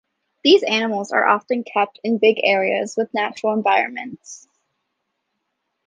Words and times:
These 0.43 0.63
animals 0.63 1.11
are 1.11 1.27
often 1.27 1.63
kept 1.63 1.99
in 2.03 2.17
big 2.17 2.37
areas 2.43 2.97
with 2.97 3.13
natural 3.13 3.53
environments. 3.53 4.47